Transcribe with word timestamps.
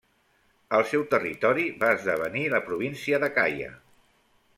El 0.77 0.85
seu 0.91 1.03
territori 1.11 1.65
va 1.83 1.91
esdevenir 1.97 2.43
la 2.53 2.61
província 2.71 3.21
d'Acaia. 3.25 3.69